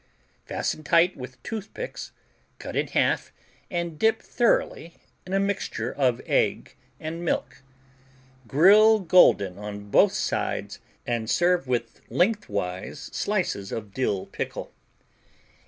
[0.47, 2.11] Fasten tight with toothpicks,
[2.57, 3.31] cut in half
[3.69, 4.95] and dip thoroughly
[5.27, 7.61] in a mixture of egg and milk.
[8.47, 14.73] Grill golden on both sides and serve with lengthwise slices of dill pickle.